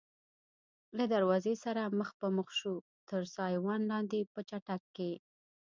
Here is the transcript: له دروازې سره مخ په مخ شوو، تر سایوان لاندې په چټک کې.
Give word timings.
له 0.97 1.03
دروازې 1.13 1.55
سره 1.63 1.93
مخ 1.97 2.09
په 2.19 2.27
مخ 2.37 2.47
شوو، 2.59 2.85
تر 3.09 3.21
سایوان 3.35 3.81
لاندې 3.91 4.19
په 4.33 4.39
چټک 4.49 4.81
کې. 4.95 5.11